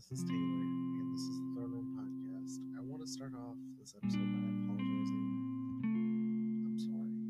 this 0.00 0.18
is 0.18 0.24
Taylor, 0.24 0.64
and 0.64 1.12
this 1.12 1.20
is 1.20 1.36
the 1.36 1.44
Throne 1.52 1.72
Room 1.76 1.92
Podcast. 1.92 2.56
I 2.72 2.80
want 2.80 3.02
to 3.02 3.08
start 3.08 3.32
off 3.36 3.56
this 3.78 3.92
episode 3.92 4.32
by 4.32 4.48
apologizing. 4.48 5.28
I'm 6.64 6.78
sorry. 6.80 7.20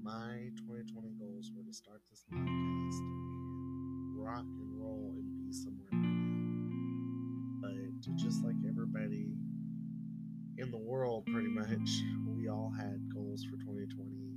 My 0.00 0.48
2020 0.64 1.12
goals 1.20 1.52
were 1.54 1.64
to 1.64 1.72
start 1.72 2.00
this 2.08 2.24
podcast 2.32 3.04
and 3.04 4.16
rock 4.16 4.48
and 4.48 4.80
roll 4.80 5.12
and 5.18 5.28
be 5.44 5.52
somewhere 5.52 5.92
right 5.92 6.08
now. 6.08 7.68
But 7.68 8.16
just 8.16 8.42
like 8.46 8.56
everybody 8.66 9.36
in 10.56 10.70
the 10.70 10.78
world, 10.80 11.26
pretty 11.26 11.52
much, 11.52 12.00
we 12.24 12.48
all 12.48 12.72
had 12.74 13.12
goals 13.12 13.44
for 13.44 13.60
2020. 13.60 14.27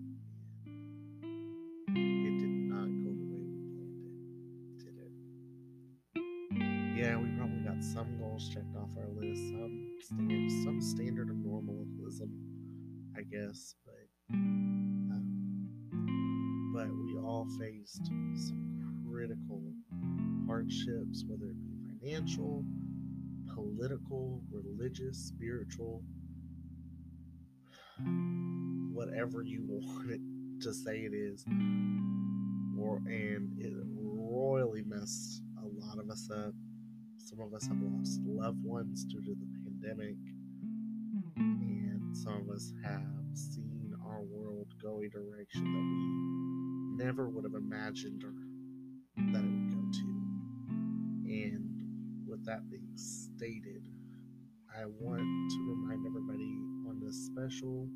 I 13.21 13.23
guess, 13.23 13.75
but 13.85 14.33
um, 14.33 15.69
but 16.73 16.87
we 16.87 17.19
all 17.19 17.47
faced 17.59 18.07
some 18.07 19.05
critical 19.07 19.61
hardships, 20.47 21.23
whether 21.27 21.51
it 21.51 21.57
be 21.61 21.99
financial, 21.99 22.65
political, 23.53 24.41
religious, 24.51 25.19
spiritual, 25.19 26.01
whatever 28.91 29.43
you 29.43 29.65
want 29.67 30.61
to 30.63 30.73
say 30.73 31.01
it 31.01 31.13
is, 31.13 31.45
or 32.79 32.97
and 33.05 33.55
it 33.59 33.71
royally 33.99 34.81
messed 34.81 35.43
a 35.61 35.85
lot 35.85 35.99
of 35.99 36.09
us 36.09 36.27
up. 36.31 36.55
Some 37.17 37.39
of 37.39 37.53
us 37.53 37.67
have 37.67 37.77
lost 37.79 38.19
loved 38.25 38.63
ones 38.63 39.05
due 39.05 39.21
to 39.21 39.35
the 39.35 39.45
pandemic, 39.63 40.15
and 41.35 42.15
some 42.15 42.33
of 42.33 42.49
us 42.49 42.73
have 42.83 43.01
seen 43.33 43.95
our 44.05 44.21
world 44.21 44.67
go 44.81 45.01
a 45.01 45.09
direction 45.09 45.63
that 45.63 46.99
we 46.99 47.05
never 47.05 47.29
would 47.29 47.43
have 47.43 47.55
imagined 47.55 48.23
or 48.23 48.33
that 49.31 49.43
it 49.43 49.49
would 49.49 49.71
go 49.71 49.81
to. 49.91 50.05
And 51.25 52.27
with 52.27 52.45
that 52.45 52.69
being 52.69 52.91
stated, 52.95 53.87
I 54.75 54.85
want 54.99 55.21
to 55.21 55.69
remind 55.69 56.05
everybody 56.05 56.57
on 56.89 56.99
this 57.03 57.25
special 57.25 57.87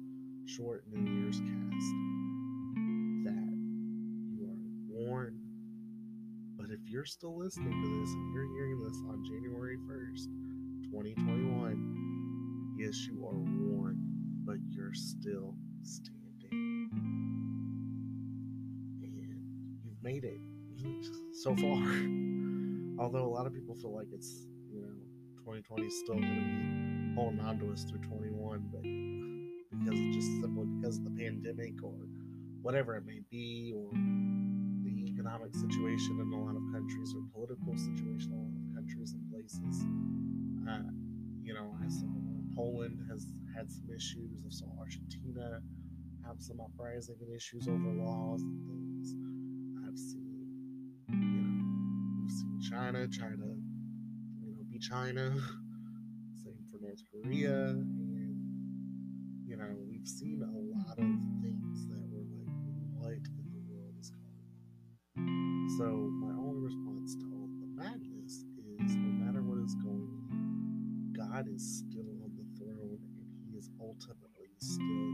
short 0.45 0.86
New 0.91 1.11
Year's 1.22 1.39
cast 1.39 1.91
that 3.25 3.53
you 4.31 4.45
are 4.45 5.08
warned 5.08 5.45
but 6.66 6.73
if 6.73 6.89
you're 6.89 7.06
still 7.06 7.38
listening 7.38 7.80
to 7.80 8.00
this 8.02 8.09
and 8.09 8.33
you're 8.33 8.50
hearing 8.56 8.80
this 8.81 8.97
on 9.08 9.23
January 9.23 9.78
1st, 9.86 10.25
2021, 10.89 12.14
yes, 12.78 13.08
you 13.08 13.26
are 13.26 13.38
worn, 13.38 13.98
but 14.45 14.58
you're 14.70 14.94
still 14.94 15.56
standing. 15.81 16.90
And 19.02 19.80
you've 19.84 20.04
made 20.04 20.23
it 20.23 20.40
so 21.34 21.56
far. 21.56 21.81
Although 23.00 23.26
a 23.26 23.34
lot 23.34 23.46
of 23.46 23.53
people 23.53 23.76
feel 23.76 23.94
like 23.94 24.08
it's, 24.14 24.48
you 24.72 24.81
know, 24.81 24.94
2020 25.40 25.86
is 25.86 26.00
still 26.00 26.16
going 26.16 26.23
to 26.23 26.30
be 26.30 27.16
holding 27.16 27.40
on 27.40 27.59
to 27.59 27.72
us 27.72 27.84
through 27.84 28.00
21, 28.00 28.70
but 28.72 28.81
because 29.78 30.00
it's 30.00 30.16
just 30.16 30.42
simply 30.42 30.66
because 30.80 30.98
of 30.98 31.03
the 31.03 31.12
pandemic 31.12 31.73
or 31.84 31.94
whatever 32.62 32.96
it 32.96 33.06
may 33.06 33.20
be, 33.30 33.73
or 33.76 33.92
the 34.84 35.06
economic 35.12 35.53
situation 35.53 36.20
in 36.20 36.34
a 36.34 36.38
lot 36.38 36.56
of 36.56 36.64
countries 36.73 37.14
or 37.14 37.22
political 37.34 37.78
situation 37.78 38.31
in 38.31 38.38
a 38.38 38.41
lot 38.41 38.56
of 38.56 38.75
countries 38.75 39.14
and 39.14 39.22
places. 39.31 39.84
Uh, 40.68 40.90
you 41.44 41.53
know, 41.53 41.75
I 41.78 41.88
saw 41.88 42.25
Poland 42.55 42.99
has 43.09 43.27
had 43.55 43.69
some 43.71 43.89
issues. 43.93 44.43
I 44.45 44.49
saw 44.49 44.66
Argentina 44.79 45.61
have 46.25 46.38
some 46.39 46.59
uprising 46.61 47.17
and 47.21 47.35
issues 47.35 47.67
over 47.67 47.89
laws 47.91 48.41
and 48.41 48.66
things. 48.66 49.13
I've 49.88 49.97
seen, 49.97 50.47
you 51.09 51.16
know, 51.16 52.21
we've 52.21 52.31
seen 52.31 52.59
China 52.61 53.07
try 53.07 53.29
to, 53.29 53.57
you 54.41 54.55
know, 54.55 54.63
be 54.71 54.79
China. 54.79 55.31
Same 56.43 56.63
for 56.71 56.79
North 56.81 57.01
Korea, 57.11 57.69
and 57.69 58.35
you 59.45 59.57
know, 59.57 59.75
we've 59.87 60.07
seen 60.07 60.41
a 60.41 60.57
lot 60.75 60.97
of 60.97 61.05
things 61.41 61.87
that 61.87 62.01
were 62.09 62.25
like, 63.05 63.22
what 63.35 63.45
in 63.45 63.53
the 63.53 63.66
world 63.69 63.95
is 63.99 64.09
going 64.09 64.35
on? 65.17 65.69
So 65.77 65.85
my 66.25 66.33
only 66.33 66.61
response 66.61 67.16
to 67.16 67.25
all 67.33 67.49
the 67.59 67.67
madness 67.83 68.45
is 68.57 68.95
no 68.95 69.25
matter 69.25 69.41
what 69.43 69.63
is 69.63 69.75
going 69.75 70.09
on, 70.31 71.13
God 71.16 71.47
is 71.47 71.83
ultimately 73.95 74.50
still 74.59 75.13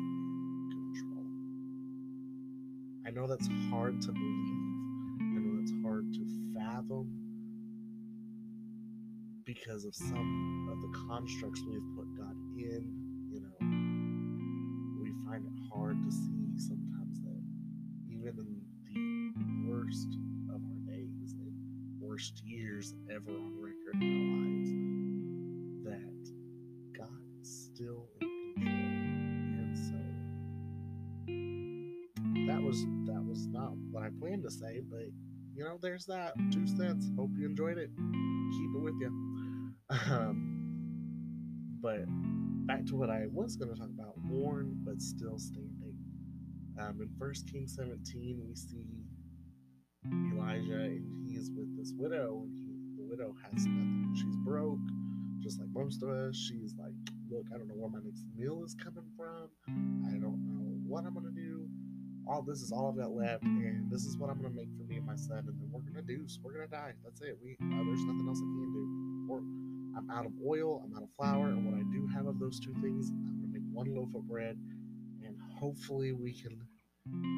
control. 0.72 1.25
I 3.06 3.12
know 3.12 3.28
that's 3.28 3.47
hard 3.69 4.02
to 4.02 4.12
believe. 4.12 4.62
I 5.19 5.40
know 5.40 5.59
that's 5.59 5.74
hard 5.84 6.12
to 6.14 6.53
fathom 6.56 7.18
because 9.46 9.86
of 9.86 9.94
some 9.96 10.70
of 10.72 10.81
the 10.81 11.08
constructs 11.09 11.62
we've 11.68 11.96
put 11.96 12.08
God 12.18 12.36
in, 12.58 12.84
you 13.30 13.41
know. 13.41 13.58
We 15.02 15.12
find 15.25 15.46
it 15.46 15.53
hard 15.74 15.97
to 16.03 16.12
see 16.12 16.58
sometimes 16.58 17.22
that 17.22 17.41
even 18.09 18.64
in 18.96 19.34
the 19.36 19.72
worst 19.72 20.08
of 20.50 20.62
our 20.62 20.80
days 20.88 21.34
and 21.40 21.53
worst 22.00 22.41
years 22.46 22.94
ever 23.09 23.31
on 23.31 23.62
record 23.62 24.21
to 34.52 34.66
say, 34.66 34.82
but 34.90 35.08
you 35.56 35.64
know, 35.64 35.78
there's 35.82 36.06
that 36.06 36.34
two 36.52 36.66
cents. 36.68 37.10
Hope 37.18 37.30
you 37.38 37.46
enjoyed 37.46 37.78
it. 37.78 37.90
Keep 37.96 38.76
it 38.76 38.82
with 38.82 38.96
you. 39.00 39.12
Um, 40.10 40.48
but 41.82 42.06
back 42.66 42.86
to 42.86 42.96
what 42.96 43.10
I 43.10 43.26
was 43.32 43.58
going 43.58 43.74
to 43.74 43.78
talk 43.78 43.90
about, 43.90 44.14
worn 44.24 44.78
but 44.86 45.02
still 45.02 45.38
standing. 45.38 45.98
Um, 46.80 47.00
in 47.02 47.10
First 47.20 47.52
Kings 47.52 47.76
17, 47.76 48.42
we 48.48 48.56
see 48.56 49.04
Elijah, 50.34 50.88
and 50.88 51.28
he 51.28 51.36
is 51.36 51.52
with 51.52 51.76
this 51.78 51.92
widow, 51.98 52.44
and 52.46 52.56
he, 52.56 52.96
the 52.96 53.04
widow 53.04 53.36
has 53.44 53.66
nothing. 53.66 54.14
She's 54.16 54.38
broke, 54.46 54.80
just 55.42 55.60
like 55.60 55.68
most 55.74 56.02
of 56.02 56.10
us. 56.10 56.36
She's 56.38 56.74
like, 56.80 56.94
"Look, 57.30 57.48
I 57.54 57.58
don't 57.58 57.68
know 57.68 57.76
where 57.76 57.90
my 57.90 58.00
next 58.04 58.24
meal 58.34 58.64
is 58.64 58.74
coming 58.82 59.06
from. 59.18 59.50
I 60.08 60.18
don't 60.18 60.40
know 60.48 60.80
what 60.88 61.04
I'm 61.04 61.14
gonna 61.14 61.32
do. 61.36 61.51
All 62.31 62.42
this 62.42 62.62
is 62.62 62.72
all 62.72 62.88
I've 62.88 62.97
got 62.97 63.12
left, 63.12 63.44
and 63.44 63.92
this 63.92 64.06
is 64.06 64.18
what 64.18 64.30
I'm 64.30 64.42
gonna 64.42 64.56
make 64.56 64.69
for 64.78 64.84
me 64.84 64.96
and 64.97 65.06
my 65.06 65.18
son, 65.18 65.40
and 65.40 65.59
then 65.59 65.69
we're 65.69 65.81
gonna. 65.81 66.02
So 66.28 66.40
we're 66.44 66.53
gonna 66.53 66.68
die. 66.68 66.94
That's 67.03 67.19
it. 67.22 67.38
We 67.44 67.58
uh, 67.62 67.84
there's 67.84 68.06
nothing 68.06 68.25
else 68.25 68.38
I 68.38 68.47
can 68.47 68.72
do. 68.72 69.34
Or 69.34 69.40
I'm 69.97 70.09
out 70.09 70.25
of 70.25 70.31
oil. 70.47 70.81
I'm 70.86 70.96
out 70.96 71.03
of 71.03 71.09
flour, 71.18 71.47
and 71.50 71.66
what 71.66 71.75
I 71.75 71.84
do 71.91 72.08
have 72.16 72.28
of 72.28 72.40
those 72.40 72.59
two 72.59 72.74
things, 72.81 73.09
I'm 73.09 73.41
gonna 73.41 73.52
make 73.52 73.64
one 73.74 73.94
loaf 73.94 74.16
of 74.16 74.28
bread, 74.30 74.58
and 75.25 75.36
hopefully 75.59 76.14
we 76.14 76.31
can 76.31 76.58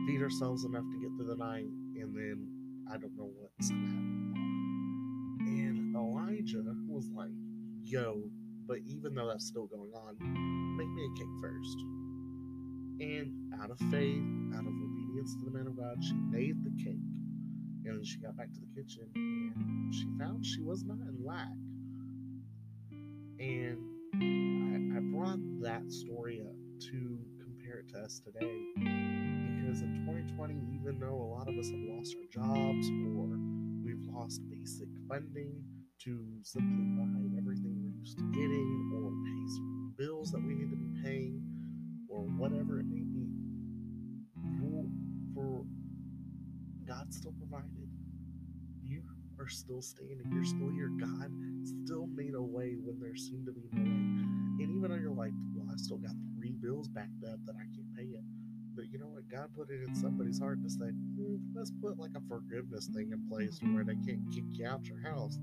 feed 0.05 0.21
ourselves 0.21 0.63
enough 0.63 0.83
to 0.83 0.99
get 1.01 1.09
through 1.17 1.27
the 1.27 1.37
night, 1.37 1.65
and 1.65 2.15
then 2.15 2.47
I 2.91 2.97
don't 2.97 3.17
know 3.17 3.31
what's 3.39 3.69
gonna 3.71 3.87
happen. 3.87 4.33
And 5.39 5.95
Elijah 5.95 6.63
was 6.87 7.09
like, 7.15 7.33
"Yo." 7.81 8.29
But 8.67 8.77
even 8.85 9.15
though 9.15 9.27
that's 9.27 9.47
still 9.47 9.65
going 9.65 9.91
on, 9.93 10.17
make 10.77 10.87
me 10.87 11.03
a 11.03 11.17
cake 11.17 11.41
first. 11.41 11.77
And 12.99 13.53
out 13.59 13.71
of 13.71 13.79
faith, 13.91 14.23
out 14.55 14.65
of 14.65 14.73
obedience 15.13 15.35
to 15.35 15.45
the 15.45 15.51
man 15.51 15.67
of 15.67 15.77
God, 15.77 16.03
she 16.03 16.13
made 16.13 16.63
the 16.63 16.83
cake. 16.83 16.97
And 17.85 18.05
she 18.05 18.17
got 18.17 18.37
back 18.37 18.51
to 18.53 18.59
the 18.59 18.81
kitchen 18.81 19.09
and 19.15 19.93
she 19.93 20.07
found 20.17 20.45
she 20.45 20.61
was 20.61 20.83
not 20.83 20.97
in 20.99 21.17
lack. 21.23 21.51
And 23.39 23.77
I, 24.15 24.97
I 24.97 25.01
brought 25.11 25.39
that 25.61 25.91
story 25.91 26.41
up 26.41 26.55
to 26.91 27.19
compare 27.43 27.79
it 27.79 27.89
to 27.89 27.99
us 27.99 28.21
today 28.23 28.49
because 28.77 29.81
in 29.81 30.03
2020, 30.07 30.53
even 30.79 30.99
though 30.99 31.15
a 31.15 31.29
lot 31.35 31.49
of 31.49 31.57
us 31.57 31.69
have 31.69 31.79
lost 31.91 32.15
our 32.15 32.27
jobs 32.31 32.87
or 33.17 33.35
we've 33.83 34.07
lost 34.13 34.41
basic 34.49 34.87
funding 35.09 35.51
to 36.05 36.25
simply 36.43 36.85
buy 36.95 37.37
everything 37.37 37.75
we're 37.83 37.99
used 37.99 38.17
to 38.17 38.23
getting 38.31 38.91
or 38.95 39.11
pay 39.11 40.05
bills 40.05 40.31
that 40.31 40.41
we 40.41 40.55
need 40.55 40.69
to 40.69 40.77
be 40.77 41.03
paying 41.03 41.41
or 42.07 42.21
whatever 42.37 42.79
it 42.79 42.85
may 42.87 43.03
be, 43.03 43.32
still 47.13 47.33
provided. 47.37 47.89
You 48.81 49.03
are 49.39 49.47
still 49.47 49.81
standing. 49.81 50.25
You're 50.31 50.45
still 50.45 50.69
here. 50.69 50.89
God 50.99 51.31
still 51.85 52.07
made 52.07 52.33
a 52.33 52.41
way 52.41 52.75
when 52.81 52.99
there 52.99 53.15
seemed 53.15 53.45
to 53.45 53.51
be 53.51 53.69
no 53.71 53.81
way. 53.83 54.63
And 54.63 54.69
even 54.69 54.89
though 54.89 54.97
you're 54.97 55.11
like, 55.11 55.33
well, 55.55 55.67
I 55.71 55.77
still 55.77 55.97
got 55.97 56.11
three 56.35 56.51
bills 56.51 56.87
backed 56.87 57.23
up 57.23 57.39
that 57.45 57.55
I 57.55 57.65
can't 57.75 57.93
pay 57.95 58.17
it. 58.17 58.23
But 58.75 58.91
you 58.91 58.97
know 58.97 59.07
what? 59.07 59.29
God 59.29 59.49
put 59.55 59.69
it 59.69 59.83
in 59.85 59.93
somebody's 59.95 60.39
heart 60.39 60.61
to 60.63 60.69
say, 60.69 60.89
hmm, 60.89 61.37
let's 61.53 61.71
put 61.81 61.99
like 61.99 62.11
a 62.17 62.21
forgiveness 62.27 62.87
thing 62.87 63.11
in 63.11 63.27
place 63.29 63.59
where 63.73 63.83
they 63.83 63.95
can't 63.95 64.25
kick 64.33 64.45
you 64.49 64.65
out 64.65 64.85
your 64.85 65.01
house. 65.01 65.37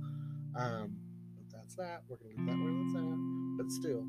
Um, 0.57 0.97
but 1.37 1.47
that's 1.53 1.77
that. 1.77 2.03
We're 2.09 2.17
gonna 2.17 2.31
leave 2.35 2.47
that 2.47 2.59
where 2.59 2.75
that's 2.75 2.97
at. 2.99 3.19
But 3.59 3.71
still, 3.71 4.03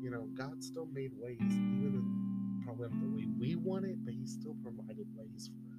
you 0.00 0.10
know, 0.10 0.28
God 0.38 0.62
still 0.62 0.86
made 0.86 1.10
ways, 1.18 1.40
even 1.40 1.98
in 1.98 2.62
probably 2.64 2.88
not 2.88 3.00
the 3.00 3.10
way 3.10 3.26
we 3.38 3.56
want 3.56 3.84
it, 3.84 3.98
but 4.04 4.14
He 4.14 4.26
still 4.26 4.54
provided 4.62 5.06
ways 5.16 5.50
for 5.50 5.66
us. 5.66 5.69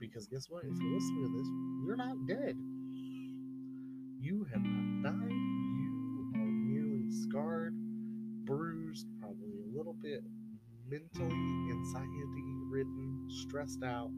Because 0.00 0.26
guess 0.26 0.46
what? 0.48 0.64
If 0.64 0.72
you're 0.80 0.94
listening 0.94 1.26
to 1.26 1.38
this, 1.38 1.48
you're 1.84 1.96
not 1.96 2.16
dead. 2.26 2.56
You 4.18 4.46
have 4.50 4.62
not 4.62 5.12
died. 5.12 5.30
You 5.30 6.32
are 6.36 6.50
merely 6.50 7.10
scarred, 7.28 7.74
bruised, 8.44 9.06
probably 9.20 9.52
a 9.60 9.76
little 9.76 9.94
bit 10.02 10.22
mentally 10.88 11.70
anxiety 11.70 12.20
ridden, 12.70 13.26
stressed 13.28 13.82
out. 13.84 14.10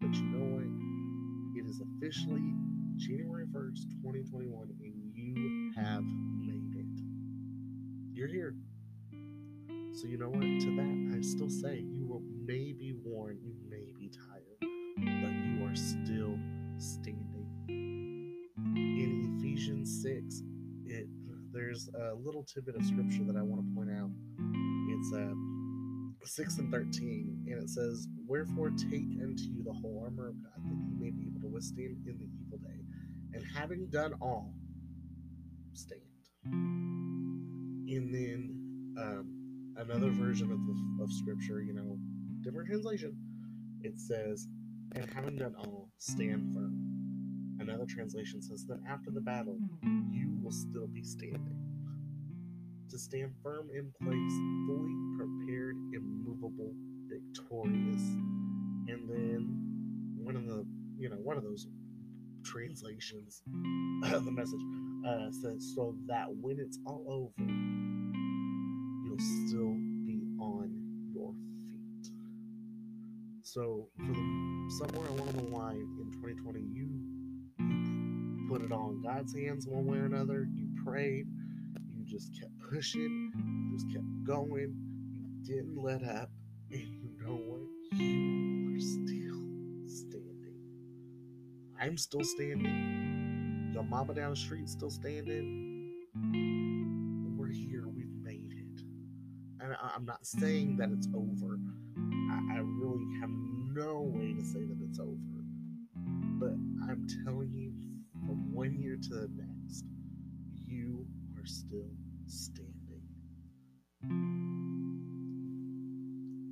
But 0.00 0.14
you 0.14 0.24
know 0.24 0.56
what? 0.56 1.58
It 1.58 1.68
is 1.68 1.80
officially 1.80 2.52
January 2.96 3.46
1st, 3.46 3.88
2021, 4.02 4.68
and 4.80 5.12
you 5.14 5.72
have 5.76 6.04
made 6.04 6.76
it. 6.76 7.02
You're 8.12 8.28
here. 8.28 8.54
So 9.92 10.06
you 10.06 10.18
know 10.18 10.28
what? 10.28 10.40
To 10.40 10.76
that, 10.76 11.16
I 11.16 11.20
still 11.22 11.48
say 11.48 11.78
you 11.80 12.06
will 12.06 12.22
may 12.44 12.72
be 12.72 12.94
worn, 13.02 13.38
you 13.42 13.54
still 15.76 16.38
standing. 16.78 17.46
In 17.68 19.38
Ephesians 19.38 20.02
6, 20.02 20.42
it 20.86 21.06
there's 21.52 21.88
a 21.94 22.14
little 22.14 22.44
tidbit 22.44 22.76
of 22.76 22.84
scripture 22.84 23.24
that 23.24 23.36
I 23.36 23.42
want 23.42 23.62
to 23.62 23.74
point 23.74 23.90
out. 23.90 24.10
It's 24.90 25.12
uh, 25.14 25.32
6 26.22 26.58
and 26.58 26.72
13, 26.72 27.46
and 27.48 27.62
it 27.62 27.70
says, 27.70 28.08
Wherefore 28.26 28.70
take 28.70 29.08
unto 29.22 29.44
you 29.44 29.62
the 29.64 29.72
whole 29.72 30.02
armor 30.04 30.28
of 30.28 30.42
God, 30.42 30.52
that 30.56 30.76
ye 30.76 30.94
may 30.98 31.10
be 31.10 31.28
able 31.28 31.40
to 31.40 31.48
withstand 31.48 31.96
in 32.06 32.18
the 32.18 32.28
evil 32.44 32.58
day, 32.58 32.84
and 33.32 33.42
having 33.56 33.86
done 33.86 34.12
all, 34.20 34.52
stand. 35.72 36.02
And 36.44 38.12
then 38.12 38.94
um, 38.98 39.74
another 39.78 40.10
version 40.10 40.52
of, 40.52 40.58
the, 40.66 41.04
of 41.04 41.12
scripture, 41.12 41.62
you 41.62 41.72
know, 41.72 41.96
different 42.42 42.68
translation, 42.68 43.16
it 43.82 43.98
says, 43.98 44.46
And 44.94 45.10
having 45.14 45.36
done 45.36 45.54
all, 45.58 45.88
stand 45.98 46.54
firm. 46.54 46.96
Another 47.58 47.86
translation 47.86 48.42
says 48.42 48.64
that 48.66 48.78
after 48.88 49.10
the 49.10 49.20
battle, 49.20 49.58
you 50.10 50.38
will 50.42 50.52
still 50.52 50.86
be 50.86 51.02
standing. 51.02 51.56
To 52.90 52.98
stand 52.98 53.32
firm 53.42 53.68
in 53.74 53.90
place, 54.00 54.32
fully 54.66 54.94
prepared, 55.18 55.76
immovable, 55.92 56.72
victorious. 57.08 58.02
And 58.88 59.08
then 59.08 60.14
one 60.22 60.36
of 60.36 60.46
the, 60.46 60.64
you 60.98 61.08
know, 61.08 61.16
one 61.16 61.36
of 61.36 61.42
those 61.42 61.66
translations, 62.44 63.42
the 64.02 64.30
message 64.30 64.60
uh, 65.06 65.30
says, 65.30 65.72
so 65.74 65.94
that 66.06 66.26
when 66.40 66.58
it's 66.60 66.78
all 66.86 67.04
over, 67.08 67.50
you'll 69.04 69.48
still 69.48 69.74
be 70.06 70.22
on. 70.40 70.85
So 73.56 73.88
for 73.96 74.12
the 74.12 74.70
somewhere 74.78 75.08
along 75.08 75.32
the 75.32 75.56
line 75.56 75.88
in 75.98 76.12
2020, 76.12 76.60
you 76.60 76.90
you 77.58 78.46
put 78.50 78.60
it 78.60 78.70
on 78.70 79.00
God's 79.02 79.34
hands 79.34 79.66
one 79.66 79.86
way 79.86 79.96
or 79.96 80.04
another. 80.04 80.46
You 80.54 80.68
prayed. 80.84 81.24
You 81.96 82.04
just 82.04 82.38
kept 82.38 82.52
pushing. 82.70 83.32
You 83.34 83.78
just 83.78 83.90
kept 83.90 84.04
going. 84.24 84.76
You 85.10 85.54
didn't 85.54 85.82
let 85.82 86.02
up. 86.04 86.30
And 86.70 86.82
you 86.82 87.10
know 87.24 87.32
what? 87.32 87.98
You 87.98 88.76
are 88.76 88.80
still 88.80 89.88
standing. 89.88 90.60
I'm 91.80 91.96
still 91.96 92.24
standing. 92.24 93.70
Your 93.72 93.84
mama 93.84 94.12
down 94.12 94.30
the 94.30 94.36
street 94.36 94.68
still 94.68 94.90
standing. 94.90 96.55
I'm 99.96 100.04
not 100.04 100.26
saying 100.26 100.76
that 100.76 100.90
it's 100.92 101.08
over. 101.14 101.58
I, 102.30 102.56
I 102.56 102.58
really 102.58 103.06
have 103.18 103.30
no 103.30 104.02
way 104.02 104.34
to 104.34 104.44
say 104.44 104.60
that 104.60 104.76
it's 104.86 105.00
over. 105.00 105.16
But 106.38 106.52
I'm 106.84 107.06
telling 107.24 107.50
you, 107.54 107.72
from 108.26 108.52
one 108.52 108.74
year 108.78 108.98
to 109.00 109.08
the 109.08 109.30
next, 109.34 109.86
you 110.66 111.06
are 111.38 111.46
still 111.46 111.88
standing. 112.26 112.74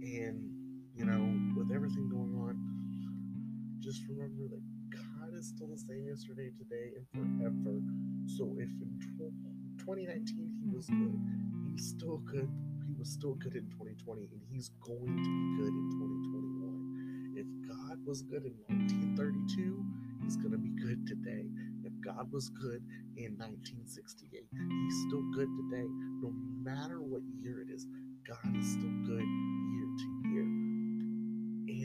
And, 0.00 0.50
you 0.96 1.04
know, 1.04 1.54
with 1.54 1.70
everything 1.70 2.08
going 2.08 2.34
on, 2.40 2.56
just 3.78 4.00
remember 4.08 4.48
that 4.48 4.62
God 4.90 5.34
is 5.38 5.48
still 5.54 5.66
the 5.66 5.76
same 5.76 6.06
yesterday, 6.08 6.50
today, 6.56 6.92
and 6.96 7.06
forever. 7.12 7.78
So 8.38 8.56
if 8.56 8.70
in 8.80 8.98
2019 9.80 10.50
he 10.64 10.74
was 10.74 10.86
good, 10.86 11.20
he's 11.70 11.90
still 11.90 12.16
good. 12.24 12.48
Was 13.04 13.12
still 13.12 13.34
good 13.34 13.52
in 13.52 13.68
2020, 13.68 14.32
and 14.32 14.40
he's 14.48 14.70
going 14.80 15.04
to 15.04 15.28
be 15.28 15.44
good 15.60 15.76
in 15.76 15.86
2021. 15.92 17.36
If 17.36 17.44
God 17.68 18.00
was 18.06 18.22
good 18.22 18.48
in 18.48 18.56
1932, 18.64 19.84
he's 20.24 20.40
going 20.40 20.52
to 20.52 20.56
be 20.56 20.72
good 20.80 21.04
today. 21.06 21.44
If 21.84 21.92
God 22.00 22.32
was 22.32 22.48
good 22.48 22.80
in 23.20 23.36
1968, 23.36 24.48
he's 24.48 24.98
still 25.04 25.20
good 25.36 25.52
today. 25.52 25.84
No 26.24 26.32
matter 26.64 27.04
what 27.04 27.20
year 27.44 27.60
it 27.60 27.68
is, 27.68 27.84
God 28.24 28.40
is 28.56 28.72
still 28.72 28.96
good 29.04 29.28
year 29.68 29.88
to 30.00 30.08
year. 30.32 30.48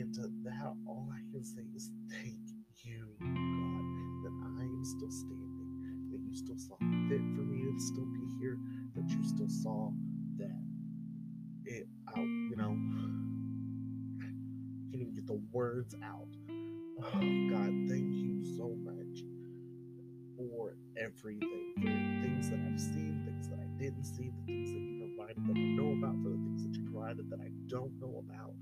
And 0.00 0.08
to 0.16 0.24
that, 0.48 0.72
all 0.88 1.04
I 1.12 1.20
can 1.36 1.44
say 1.44 1.68
is 1.76 1.92
thank 2.08 2.40
you, 2.80 3.12
God, 3.20 3.84
that 4.24 4.36
I 4.56 4.64
am 4.64 4.84
still 4.88 5.12
standing, 5.12 6.08
that 6.16 6.24
you 6.24 6.32
still 6.32 6.56
saw 6.56 6.80
fit 7.12 7.20
for 7.36 7.44
me 7.44 7.68
to 7.68 7.76
still 7.76 8.08
be 8.08 8.24
here, 8.40 8.56
that 8.96 9.04
you 9.12 9.20
still 9.20 9.52
saw 9.52 9.92
the 15.30 15.40
words 15.52 15.94
out. 16.02 16.26
Oh, 16.98 17.22
God, 17.54 17.70
thank 17.86 18.10
you 18.18 18.42
so 18.58 18.74
much 18.82 19.22
for 20.36 20.74
everything, 20.98 21.72
for 21.78 21.86
things 21.86 22.50
that 22.50 22.58
I've 22.58 22.80
seen, 22.80 23.22
things 23.24 23.48
that 23.48 23.60
I 23.60 23.68
didn't 23.78 24.02
see, 24.02 24.32
the 24.34 24.42
things 24.50 24.72
that 24.72 24.80
you 24.80 25.06
provided 25.06 25.38
that 25.46 25.54
I 25.54 25.66
know 25.78 25.94
about, 26.02 26.18
for 26.18 26.30
the 26.30 26.40
things 26.42 26.66
that 26.66 26.74
you 26.74 26.90
provided 26.90 27.30
that 27.30 27.38
I 27.38 27.50
don't 27.68 27.94
know 28.00 28.18
about. 28.26 28.54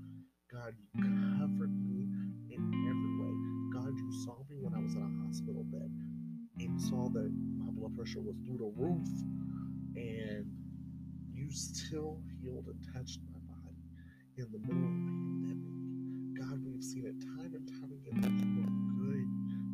God, 0.53 0.75
you 0.77 1.01
covered 1.41 1.73
me 1.73 2.05
in 2.53 2.61
every 2.85 3.13
way. 3.17 3.33
God, 3.73 3.97
you 3.97 4.11
saw 4.23 4.37
me 4.47 4.61
when 4.61 4.75
I 4.75 4.79
was 4.79 4.93
in 4.93 5.01
a 5.01 5.25
hospital 5.25 5.65
bed 5.73 5.89
and 6.59 6.79
saw 6.79 7.09
that 7.09 7.33
my 7.57 7.71
blood 7.73 7.97
pressure 7.97 8.21
was 8.21 8.35
through 8.45 8.61
the 8.61 8.71
roof, 8.77 9.09
and 9.97 10.45
you 11.33 11.49
still 11.49 12.21
healed 12.39 12.67
and 12.67 12.77
touched 12.93 13.21
my 13.33 13.39
body 13.57 13.81
in 14.37 14.45
the 14.51 14.59
middle 14.59 14.85
of 14.85 14.93
pandemic. 14.93 15.28
God, 16.39 16.59
we've 16.65 16.83
seen 16.83 17.05
it 17.05 17.19
time 17.21 17.51
and 17.53 17.67
time 17.67 17.91
again 17.91 18.21
that 18.23 18.31
you 18.31 18.63
are 18.63 19.03
good 19.03 19.27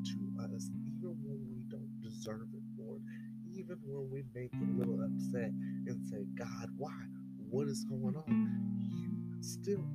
to 0.10 0.55
us, 0.55 0.65
even 0.98 1.15
when 1.24 1.39
we 1.48 1.62
don't 1.69 2.01
deserve 2.01 2.50
it, 2.55 2.63
Lord. 2.77 3.01
Even 3.53 3.77
when 3.86 4.10
we 4.12 4.24
make 4.34 4.51
a 4.55 4.79
little 4.79 5.00
upset 5.05 5.51
and 5.88 6.03
say, 6.10 6.25
God, 6.36 6.69
why? 6.77 6.91
What 7.51 7.67
is 7.67 7.86
going 7.86 8.15
on? 8.17 8.81
You 8.89 9.43
still 9.43 9.86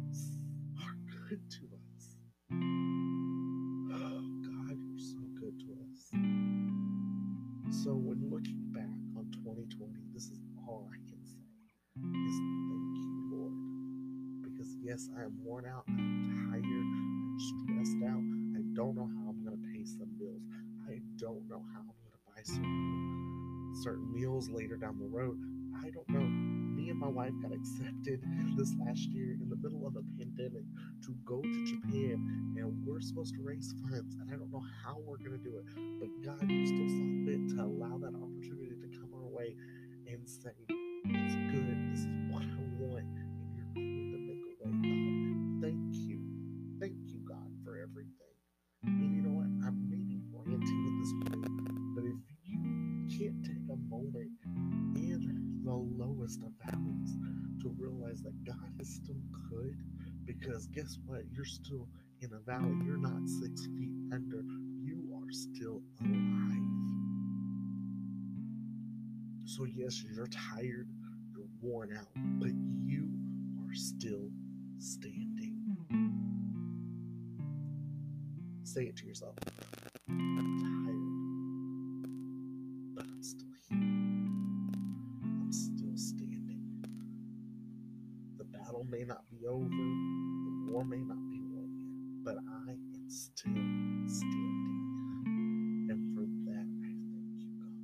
are 0.80 0.96
good 1.28 1.42
to 1.50 1.68
us. 1.74 2.16
Oh, 3.92 4.22
God, 4.46 4.78
you're 4.78 5.00
so 5.00 5.18
good 5.40 5.58
to 5.60 5.76
us. 5.90 6.10
So, 7.84 7.92
when 7.94 8.30
looking 8.30 8.62
back 8.72 8.94
on 9.18 9.30
2020, 9.44 9.94
this 10.14 10.24
is 10.24 10.40
all 10.68 10.88
I 10.92 10.98
can 11.10 11.20
say 11.26 11.42
is 11.98 12.36
thank 12.70 12.96
you, 12.96 13.30
Lord. 13.32 13.54
Because, 14.42 14.76
yes, 14.82 15.08
I 15.18 15.24
am 15.24 15.38
worn 15.44 15.66
out, 15.66 15.79
certain, 23.80 24.12
meals 24.12 24.50
later 24.50 24.76
down 24.76 24.99
the 24.99 25.06
road. 25.06 25.38
I 25.82 25.90
don't 25.90 26.08
know. 26.10 26.20
Me 26.20 26.90
and 26.90 26.99
my 26.99 27.08
wife 27.08 27.32
got 27.42 27.52
accepted 27.52 28.20
this 28.56 28.75
last 28.84 29.08
year 29.08 29.32
in 29.40 29.49
the 29.49 29.56
middle 29.56 29.87
of 29.87 29.96
a 29.96 30.02
pandemic 30.18 30.64
to 31.04 31.14
go 31.25 31.40
to 31.40 31.64
Japan, 31.64 32.54
and 32.56 32.84
we're 32.84 33.00
supposed 33.00 33.34
to 33.34 33.42
raise 33.42 33.72
funds, 33.82 34.16
and 34.20 34.28
I 34.30 34.37
don't 34.37 34.52
know 34.52 34.62
how 34.84 34.99
we're 35.06 35.18
going 35.18 35.32
to 35.32 35.38
do 35.38 35.56
it. 35.56 35.64
But 35.99 36.10
God, 36.25 36.50
you 36.50 36.66
still 36.66 36.88
saw 36.88 37.06
fit 37.25 37.56
to 37.56 37.64
allow 37.64 37.96
that 37.99 38.14
opportunity 38.14 38.76
to 38.76 38.99
come 38.99 39.10
our 39.14 39.28
way 39.28 39.56
and 40.06 40.28
say, 40.28 40.52
the 56.20 56.26
lowest 56.26 56.42
of 56.42 56.52
valleys 56.64 57.16
to 57.62 57.74
realize 57.78 58.22
that 58.22 58.44
God 58.44 58.56
is 58.80 58.88
still 58.88 59.20
good, 59.50 59.76
because 60.26 60.66
guess 60.66 60.98
what? 61.06 61.22
You're 61.32 61.44
still 61.44 61.88
in 62.20 62.30
a 62.32 62.38
valley. 62.40 62.74
You're 62.84 62.96
not 62.96 63.28
six 63.28 63.66
feet 63.66 63.90
under. 64.12 64.42
You 64.82 65.14
are 65.14 65.30
still 65.30 65.82
alive. 66.00 66.56
So, 69.44 69.64
yes, 69.64 70.02
you're 70.14 70.28
tired, 70.28 70.88
you're 71.32 71.48
worn 71.60 71.96
out, 71.98 72.08
but 72.38 72.50
you 72.84 73.08
are 73.66 73.74
still 73.74 74.30
standing. 74.78 75.56
Say 78.62 78.84
it 78.84 78.96
to 78.98 79.06
yourself. 79.06 79.34
May 90.90 90.99
not 91.06 91.23
be 91.30 91.38
won 91.54 91.70
yet, 91.78 92.26
but 92.26 92.37
I 92.50 92.73
am 92.73 93.06
still 93.09 93.54
standing. 94.11 94.90
And 95.88 96.16
for 96.16 96.26
that, 96.50 96.66
I 96.66 96.90
thank 97.14 97.38
you, 97.38 97.50
God. 97.62 97.78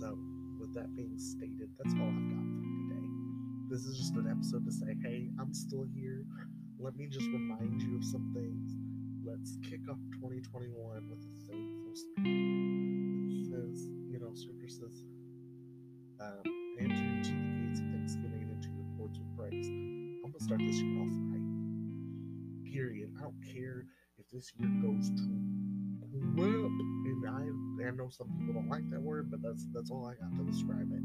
So, 0.00 0.18
with 0.60 0.74
that 0.74 0.94
being 0.94 1.18
stated, 1.18 1.70
that's 1.78 1.94
all 1.94 2.08
I've 2.12 2.28
got 2.28 2.44
for 2.44 2.68
today. 2.84 3.08
This 3.70 3.86
is 3.86 3.96
just 3.96 4.14
an 4.16 4.28
episode 4.30 4.66
to 4.66 4.72
say, 4.72 4.94
hey, 5.02 5.30
I'm 5.40 5.54
still 5.54 5.86
here. 5.96 6.26
Let 6.78 6.94
me 6.96 7.06
just 7.08 7.28
remind 7.28 7.80
you 7.80 7.96
of 7.96 8.04
some 8.04 8.34
things. 8.34 8.76
Let's 9.24 9.56
kick 9.64 9.80
off 9.90 9.98
2021 10.20 11.08
with 11.08 11.20
a 11.24 11.32
thankful 11.48 11.96
spirit. 11.96 12.28
It 12.28 13.46
says, 13.48 13.88
you 14.12 14.20
know, 14.20 14.34
scripture 14.34 14.68
says, 14.68 15.02
um, 16.20 16.42
gonna 20.38 20.46
start 20.46 20.60
this 20.60 20.80
year 20.80 21.00
off 21.02 21.08
right. 21.32 22.72
Period. 22.72 23.10
I 23.18 23.22
don't 23.22 23.42
care 23.42 23.86
if 24.18 24.26
this 24.32 24.52
year 24.58 24.70
goes 24.82 25.10
to 25.10 25.26
crap, 26.36 26.70
and 27.06 27.26
I 27.28 27.86
I 27.88 27.90
know 27.90 28.08
some 28.10 28.28
people 28.38 28.54
don't 28.54 28.68
like 28.68 28.88
that 28.90 29.00
word, 29.00 29.30
but 29.30 29.42
that's 29.42 29.66
that's 29.74 29.90
all 29.90 30.06
I 30.06 30.14
got 30.14 30.36
to 30.38 30.44
describe 30.50 30.88
it. 30.92 31.02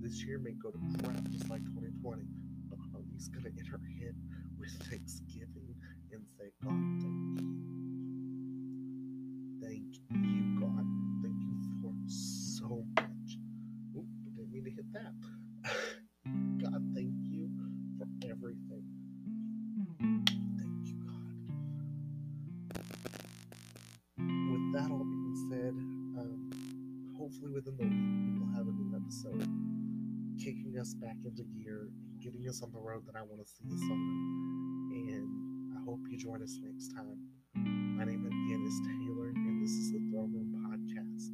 This 0.00 0.24
year 0.24 0.38
may 0.38 0.52
go 0.52 0.70
to 0.70 0.78
crap 1.02 1.22
just 1.30 1.50
like 1.50 1.62
2020, 1.74 2.22
but 2.70 2.78
I'm 2.82 2.94
at 2.96 3.02
least 3.12 3.32
gonna 3.32 3.50
enter 3.58 3.80
in 4.00 4.14
with 4.58 4.70
thanksgiving 4.88 5.74
and 6.12 6.24
say, 6.38 6.50
God, 6.64 6.72
thank 7.02 7.40
you. 7.40 7.41
us 30.78 30.94
back 30.94 31.16
into 31.24 31.44
gear 31.58 31.88
and 31.90 32.20
getting 32.22 32.48
us 32.48 32.62
on 32.62 32.72
the 32.72 32.78
road 32.78 33.04
that 33.06 33.16
I 33.16 33.22
want 33.22 33.44
to 33.44 33.48
see 33.48 33.66
us 33.68 33.82
on. 33.90 34.00
And 34.92 35.76
I 35.76 35.84
hope 35.84 36.00
you 36.08 36.16
join 36.16 36.42
us 36.42 36.56
next 36.62 36.94
time. 36.94 37.18
My 37.98 38.04
name 38.04 38.24
again 38.24 38.62
is 38.64 38.76
Taylor, 38.86 39.28
and 39.28 39.62
this 39.62 39.70
is 39.70 39.92
the 39.92 40.00
Throne 40.10 40.32
Room 40.32 40.54
Podcast. 40.64 41.28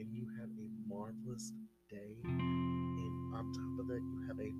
And 0.00 0.08
you 0.12 0.26
have 0.40 0.48
a 0.48 0.68
marvelous 0.88 1.52
day. 1.90 2.16
And 2.24 3.34
on 3.34 3.52
top 3.52 3.80
of 3.80 3.86
that, 3.88 4.00
you 4.00 4.18
have 4.28 4.38
a 4.40 4.50